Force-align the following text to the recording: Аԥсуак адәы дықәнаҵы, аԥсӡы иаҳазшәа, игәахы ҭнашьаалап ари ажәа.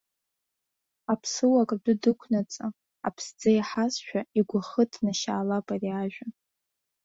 Аԥсуак 1.13 1.69
адәы 1.75 1.93
дықәнаҵы, 2.01 2.65
аԥсӡы 3.07 3.49
иаҳазшәа, 3.53 4.21
игәахы 4.39 4.83
ҭнашьаалап 4.91 5.67
ари 5.73 5.89
ажәа. 6.01 6.27